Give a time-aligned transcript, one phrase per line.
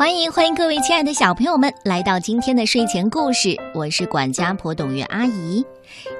[0.00, 5.62] 欢迎欢迎各位亲爱的小朋友们来到今天的睡前故事，我是管家婆董月阿姨。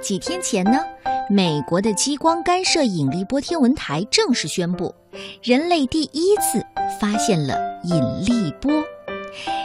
[0.03, 0.85] 几天前呢，
[1.31, 4.95] 美国的激光干涉引力波天文台正式宣布，
[5.43, 6.63] 人类第一次
[7.01, 8.71] 发现了引力波。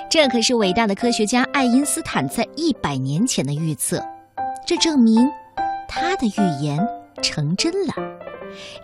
[0.10, 4.02] 这可是伟大的科学家爱因斯坦在一百年前的预测，
[4.66, 5.30] 这证明
[5.90, 6.80] 他的预言
[7.22, 7.94] 成真了。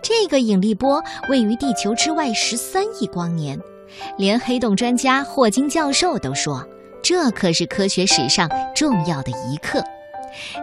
[0.02, 3.58] 这个引力波位于地球之外十三亿光年。
[4.16, 6.66] 连黑洞专家霍金教授都说，
[7.02, 9.82] 这可是科学史上重要的一刻。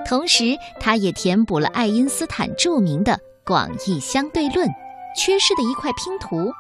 [0.06, 4.68] 同时，他也填补了爱因斯坦著名的广义相对论
[5.16, 6.52] 缺失的一块拼图。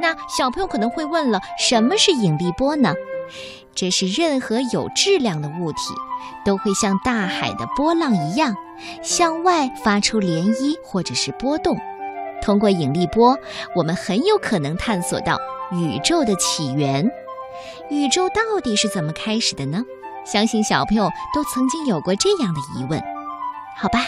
[0.00, 2.94] 那小朋友可能会问了，什么是引力波呢？
[3.74, 5.78] 这是任何有质量的物体
[6.44, 8.54] 都会像大海的波浪一样，
[9.02, 11.76] 向外发出涟漪或者是波动。
[12.40, 13.36] 通过引力波，
[13.76, 15.38] 我们很有可能探索到。
[15.72, 17.10] 宇宙的起源，
[17.90, 19.84] 宇宙到底是怎么开始的呢？
[20.24, 23.02] 相信小朋友都曾经有过这样的疑问。
[23.76, 24.00] 好吧，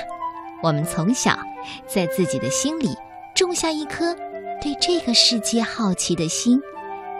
[0.62, 1.38] 我们从小
[1.86, 2.96] 在自己的心里
[3.34, 4.14] 种下一颗
[4.60, 6.60] 对这个世界好奇的心，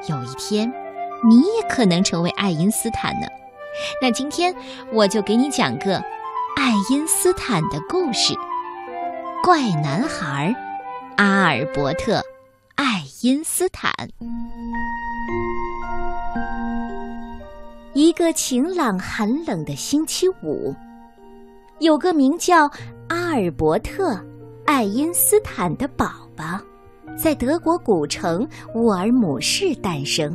[0.09, 0.73] 有一天
[1.29, 3.27] 你也可能成为爱因斯坦呢。
[4.03, 4.55] 那今天
[4.93, 5.97] 我就给你讲个
[6.57, 8.35] 爱因斯坦的故事——
[9.45, 10.55] 怪男孩
[11.17, 12.23] 阿尔伯特。
[12.83, 13.93] 爱因斯坦。
[17.93, 20.75] 一个晴朗寒冷的星期五，
[21.81, 22.61] 有个名叫
[23.11, 24.15] 阿尔伯特·
[24.65, 26.59] 爱因斯坦的宝宝，
[27.19, 30.35] 在德国古城沃尔姆市诞生。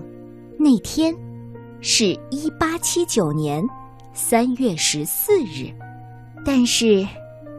[0.60, 1.16] 那天
[1.82, 3.64] 是一八七九年
[4.14, 5.74] 三月十四日，
[6.46, 7.08] 但是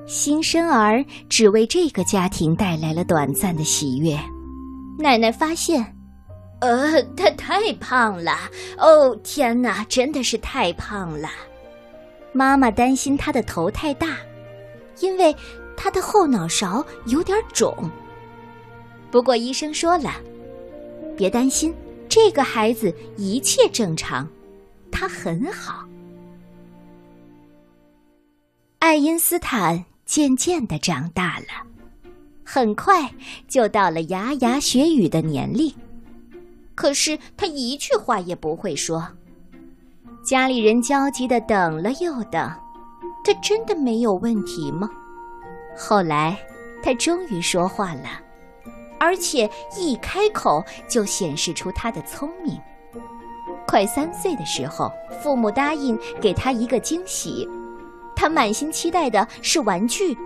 [0.07, 4.17] 新生儿只为这个家庭带来了短暂的喜悦。
[4.99, 5.95] 奶奶发现，
[6.61, 8.33] 呃，他太胖了。
[8.79, 11.29] 哦，天哪，真的是太胖了。
[12.33, 14.17] 妈妈担心他的头太大，
[15.01, 15.35] 因为
[15.77, 17.91] 他的后脑勺有点肿。
[19.11, 20.13] 不过医生说了，
[21.17, 21.75] 别担心，
[22.09, 24.29] 这个孩子一切正常，
[24.91, 25.87] 他很好。
[28.79, 31.67] 爱因斯坦渐渐的长大了。
[32.49, 33.11] 很快
[33.49, 35.75] 就到了牙牙学语的年龄，
[36.77, 39.05] 可是他一句话也不会说。
[40.25, 42.49] 家里人焦急的等了又等，
[43.25, 44.89] 他真的没有问题吗？
[45.77, 46.39] 后来
[46.85, 48.09] 他终于说话了，
[49.01, 52.57] 而且一开口就显示出他的聪明。
[53.67, 57.49] 快三岁的时候，父母答应给他一个惊喜，
[58.15, 60.17] 他满心期待的是玩具。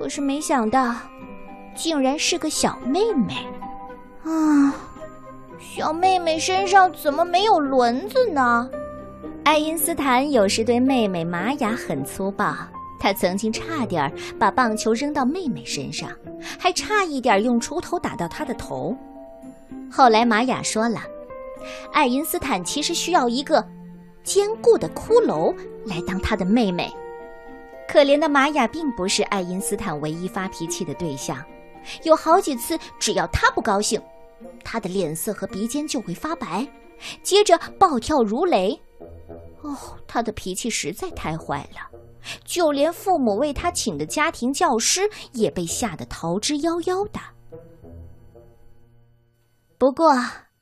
[0.00, 0.94] 可是没想到，
[1.76, 3.34] 竟然是个小妹妹，
[4.24, 4.74] 啊！
[5.58, 8.66] 小妹妹身上怎么没有轮子呢？
[9.44, 12.56] 爱因斯坦有时对妹妹玛雅很粗暴，
[12.98, 16.08] 他曾经差点把棒球扔到妹妹身上，
[16.58, 18.96] 还差一点用锄头打到她的头。
[19.92, 21.02] 后来玛雅说了，
[21.92, 23.62] 爱因斯坦其实需要一个
[24.24, 26.90] 坚固的骷髅来当他的妹妹。
[27.90, 31.44] 可怜的玛雅并不是爱因斯坦唯一发脾气的对象，
[32.04, 34.00] 有好几次，只要他不高兴，
[34.62, 36.64] 他的脸色和鼻尖就会发白，
[37.24, 38.80] 接着暴跳如雷。
[39.62, 41.90] 哦，他的脾气实在太坏了，
[42.44, 47.18] 就连父母为他请的家庭教师也被吓得逃之夭夭的。
[49.78, 50.14] 不过，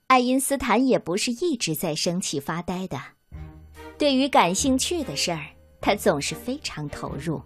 [0.07, 2.99] 爱因斯坦也不是一直在生气发呆的，
[3.99, 5.58] 对于感兴趣的事儿。
[5.81, 7.41] 他总是非常投入，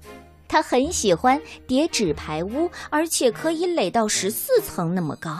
[0.49, 5.39] 他很喜欢叠纸牌屋，而且可以垒到十四层那么高。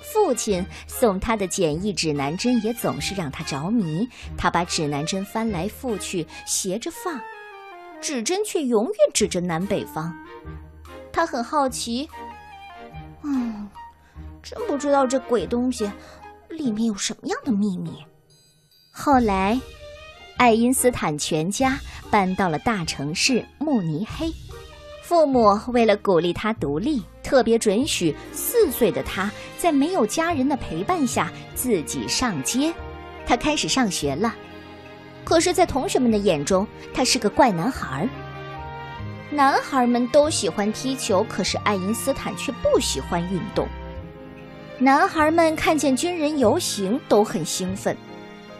[0.00, 7.20] 父亲送他的简易指南针也总是让他着迷，他把指南针翻来覆去斜着放，
[8.00, 10.12] 指针却永远指着南北方。
[11.12, 12.08] 他很好奇，
[13.22, 13.68] 嗯，
[14.42, 15.90] 真不知道这鬼东西
[16.48, 18.04] 里面有什么样的秘密。
[18.90, 19.60] 后来。
[20.38, 21.78] 爱因斯坦全家
[22.10, 24.32] 搬到了大城市慕尼黑，
[25.02, 32.72] 父母为了鼓励他独立，特别准许四岁的他在没有家人的陪伴下自己上街。
[33.26, 34.32] 他开始上学了，
[35.24, 36.64] 可是，在同学们的眼中，
[36.94, 38.08] 他是个怪男孩。
[39.30, 43.66] 男孩们都喜欢踢球，可是爱因斯坦却不喜欢运动。
[44.78, 47.94] 男孩们看见军人游行都很兴奋。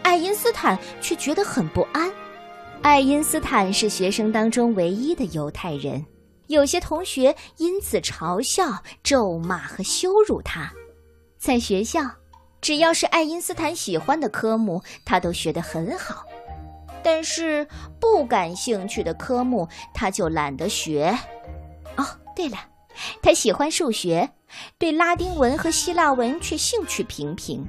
[0.09, 2.11] 爱因斯坦却觉得很不安。
[2.81, 6.03] 爱因斯坦是学生当中唯一的犹太人，
[6.47, 10.73] 有些同学因此嘲笑、咒骂和羞辱他。
[11.37, 12.01] 在学校，
[12.59, 16.25] 只要是爱因斯坦喜欢的科目，他都学得很好。
[17.03, 17.67] 但是
[17.99, 21.15] 不感兴趣的科目，他就懒得学。
[21.97, 22.03] 哦，
[22.35, 22.57] 对了，
[23.21, 24.27] 他喜欢数学，
[24.79, 27.63] 对拉丁文和希腊文却兴趣平平。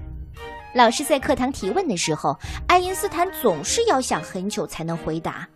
[0.72, 2.38] 老师在课堂提问的时候，
[2.68, 5.48] 爱因斯坦总是要想很久才能回答。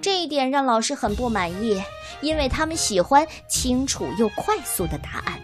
[0.00, 1.82] 这一点让老师很不满意，
[2.20, 5.40] 因为他们喜欢清楚又快速的答案。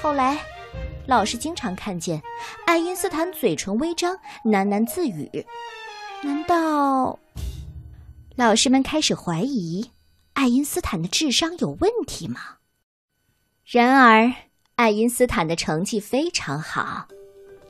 [0.00, 0.38] 后来，
[1.06, 2.22] 老师经常看见
[2.66, 5.44] 爱因斯坦嘴唇微张，喃喃自语。
[6.22, 7.18] 难道
[8.36, 9.90] 老师们开始怀疑
[10.34, 12.40] 爱因斯坦的智商有问题吗？
[13.64, 14.32] 然而，
[14.76, 17.08] 爱因斯坦的成绩非常好，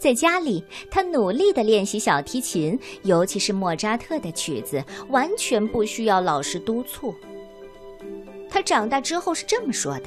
[0.03, 7.15] 在家里他努力的练习小提琴，尤其是莫扎特的曲子，完全不需要老师督促。
[8.51, 10.07] 他长大之后是这么说的：“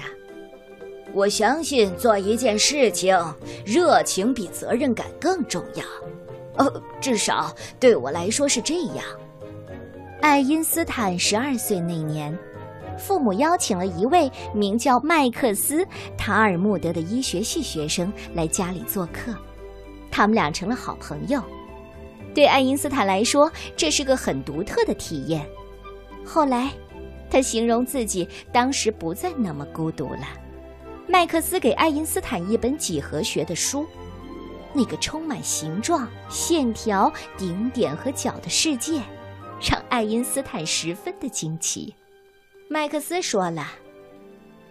[1.16, 3.18] 我相信做一件事情，
[3.66, 5.86] 热情比责任感更重要。”
[6.60, 9.06] 呃，至少对我来说是这样。
[10.20, 12.38] 爱因斯坦十二岁那年，
[13.00, 15.86] 父母邀请了一位名叫麦克斯·
[16.18, 19.34] 塔尔穆德的医学系学生来家里做客，
[20.16, 21.44] 他们俩成了好朋友。
[22.34, 25.46] 对爱因斯坦来说，这是个很独特的体验。
[26.24, 26.72] 后来，
[27.30, 30.26] 他形容自己当时不再那么孤独了。
[31.06, 33.86] 麦克斯给爱因斯坦一本几何学的书。
[34.72, 39.02] 那个充满形状、线条、顶点和角的世界，
[39.62, 41.94] 让爱因斯坦十分的惊奇。
[42.70, 43.68] 麦克斯说了：“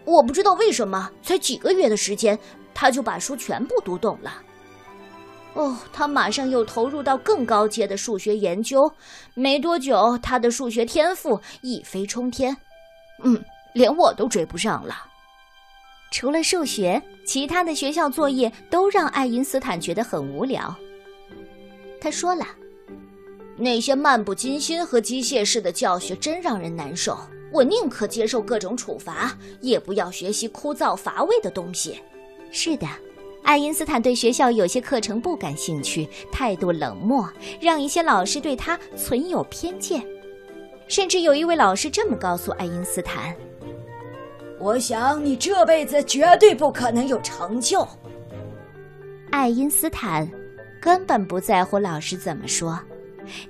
[0.07, 2.39] 我不知道为什么，才几个月的时间，
[2.73, 4.43] 他就把书全部读懂了。
[5.55, 8.91] 哦，他马上又投入到更高阶的数学研究。
[9.35, 12.57] 没多久，他的数学天赋一飞冲天，
[13.23, 13.43] 嗯，
[13.73, 15.07] 连我都追不上了。”
[16.13, 20.73] 除了数学，其他的学校作业都让爱因斯坦觉得很无聊。
[22.01, 22.45] 他说了
[23.59, 27.19] ：“那些漫不经心和机械式的教学真让人难受。
[27.53, 32.01] 我宁可接受各种处罚，也不要学习枯燥乏味的东西。”
[32.53, 32.87] 是的，
[33.45, 37.29] 爱因斯坦对学校有些课程不感兴趣，态度冷漠，
[37.61, 40.05] 让一些老师对他存有偏见。
[40.89, 43.37] 甚至有一位老师这么告诉爱因斯坦。
[44.59, 47.87] 我想你这辈子绝对不可能有成就。
[49.31, 50.29] 爱因斯坦
[50.81, 52.79] 根本不在乎老师怎么说，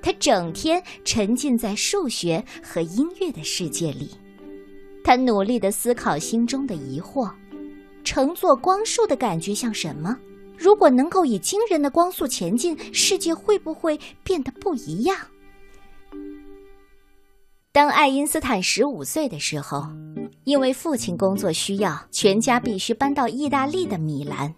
[0.03, 4.11] 他整天沉浸在数学和音乐的世界里。
[5.05, 7.31] 他努力的思考心中的疑惑：
[8.05, 10.17] 乘坐光束的感觉像什么？
[10.57, 15.17] 如果能够以惊人的光速前进，世界会不会变得不一样？
[17.73, 19.89] 当爱因斯坦十五岁的时候。
[20.45, 24.55] 因为父亲工作需要，全家必须搬到意大利的米兰。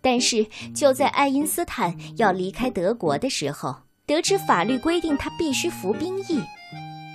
[0.00, 3.76] 但是就在爱因斯坦要离开德国的时候，
[4.06, 6.40] 得知法律规定他必须服兵役，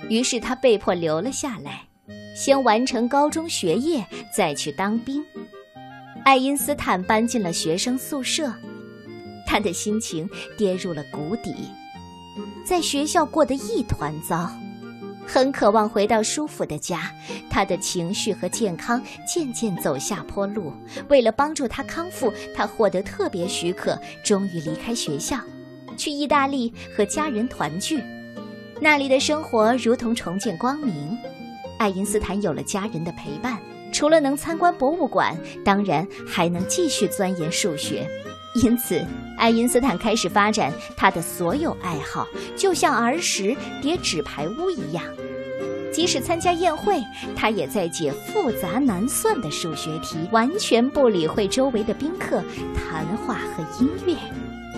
[0.08, 1.87] 于是他被迫留了下来，
[2.38, 5.24] 先完成高中学业，再去当兵。
[6.24, 8.54] 爱因斯坦搬进了学生宿舍，
[9.44, 11.52] 他的心情跌入了谷底，
[12.64, 14.48] 在学校过得一团糟。
[15.26, 17.12] 很渴望回到舒服的家，
[17.50, 20.72] 他的情绪和健康渐渐走下坡路。
[21.08, 25.40] 为了帮助他康复，他获得特别许可，终于离开学校，
[25.96, 28.00] 去意大利和家人团聚。
[28.80, 31.18] 那里的生活如同重见光明。
[31.78, 33.58] 爱因斯坦有了家人的陪伴，
[33.92, 38.06] 除了能参观博物馆，当然还能继续钻研数学。
[38.62, 39.00] 因此，
[39.36, 45.04] 爱因斯坦开始发展他的所有爱好，就像儿时叠纸牌屋一样。
[45.92, 47.00] 即使参加宴会，
[47.34, 52.42] 他也在解复杂难算的数学题，完全不理会周围的宾客
[52.74, 54.14] 谈话和音乐。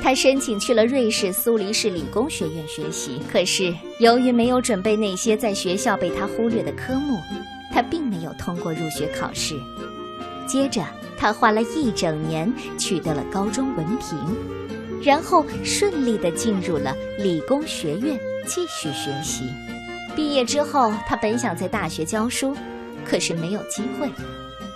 [0.02, 7.18] 他申请去了瑞士苏黎世理工学院学习，可是由于没有准备那些在学校被他忽略的科目，
[7.72, 9.54] 他并没有通过入学考试。
[10.46, 10.84] 接着。
[11.22, 14.18] 他花了一整年取得了高中文凭，
[15.02, 19.44] 然后顺利地进入了理工学院继续学习。
[20.16, 22.56] 毕业之后，他本想在大学教书，
[23.04, 24.08] 可是没有机会。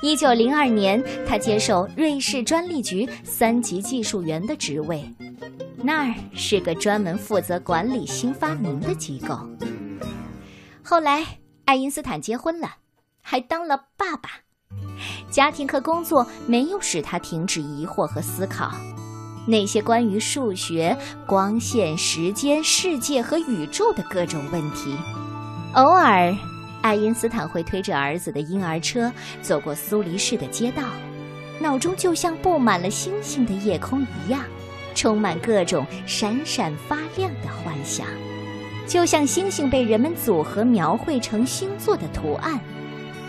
[0.03, 5.03] 一九零二年，他接受瑞士专利局三级技术员的职位，
[5.77, 9.39] 那儿是个专门负责管理新发明的机构。
[10.83, 11.25] 后来，
[11.65, 12.69] 爱因斯坦结婚了，
[13.23, 14.31] 还当了爸爸。
[15.31, 18.71] 家庭和工作没有使他停止疑惑和思考，
[19.49, 20.97] 那些关于数学、
[21.27, 24.95] 光线、时间、世界和宇宙的各种问题。
[25.73, 26.37] 偶尔，
[26.85, 29.11] 爱因斯坦会推着儿子的婴儿车
[29.41, 30.83] 走过苏黎世的街道，
[31.59, 34.45] 脑中就像布满了星星的夜空一样，
[34.95, 38.07] 充满各种闪闪发亮的幻想，
[38.87, 42.61] 就像星星被人们组合描绘成星座的图案。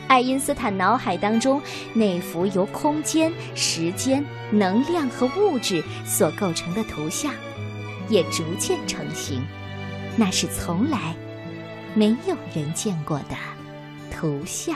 [0.09, 1.61] 爱因斯坦脑海当中
[1.93, 4.21] 那幅由空间、时间、
[4.51, 7.31] 能量和物质所构成的图像，
[8.09, 9.41] 也逐渐成型。
[10.17, 11.15] 那是从来
[11.95, 13.35] 没有人见过的
[14.11, 14.75] 图像。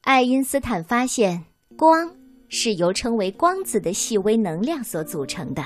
[0.00, 1.44] 爱因斯坦发现，
[1.76, 2.10] 光
[2.48, 5.62] 是由称为光子的细微能量所组成的，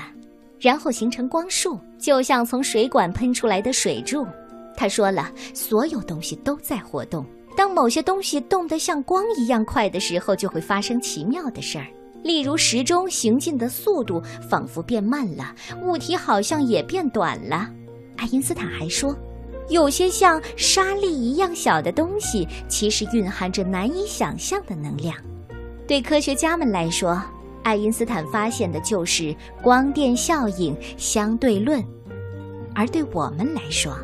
[0.59, 4.27] 然后形成光束，就像从水管喷出来的水柱。
[4.75, 7.25] 他说了，所有东西都在活动。
[7.55, 11.87] 当某些东西动得像光一样快的时候，就会发生奇妙的事儿。
[12.23, 17.69] 例如，时钟行进的速度仿佛变慢了，物体好像也变短了。
[18.17, 19.15] 爱因斯坦还说，
[19.69, 25.15] 有些像沙粒一样小的东西，其实蕴含着难以想象的能量。
[25.87, 27.21] 对科学家们来说，
[27.63, 31.81] 爱因斯坦发现的就是光电效应相对论；
[32.73, 33.95] 而对我们来说，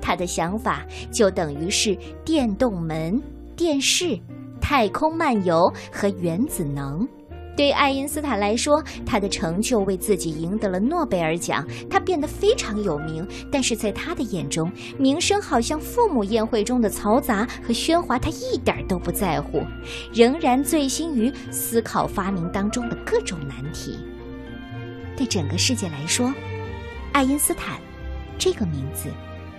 [0.00, 3.20] 他的想法就等于是电动门、
[3.56, 4.18] 电视、
[4.60, 7.06] 太空漫游和原子能。
[7.60, 13.28] 对爱因斯坦来说，他的成就为自己赢得了诺贝尔奖，他变得非常有名。
[13.52, 19.62] 但是在他的眼中，名声好像父母宴会中的嘈杂和喧哗，他一点都不在乎，
[20.10, 23.98] 仍然醉心于思考发明当中的各种难题。
[25.14, 26.32] 对整个世界来说，
[27.12, 27.78] 爱因斯坦
[28.38, 29.10] 这个名字。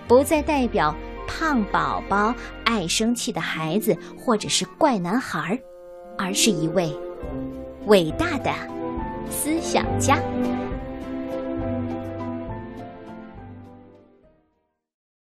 [0.08, 0.92] 不再代表
[1.28, 5.56] 胖宝宝、爱生气的孩子，或者是怪男孩，
[6.18, 6.92] 而是一位
[7.86, 8.50] 伟大的
[9.30, 10.18] 思想家。